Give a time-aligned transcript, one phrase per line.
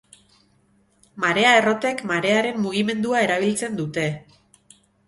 [1.25, 4.13] Marea-errotek marearen mugimendua erabiltzen dute.